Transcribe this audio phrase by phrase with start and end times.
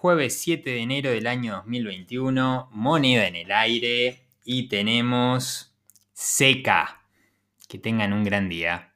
[0.00, 5.76] jueves 7 de enero del año 2021, moneda en el aire y tenemos
[6.14, 7.02] seca.
[7.68, 8.89] Que tengan un gran día.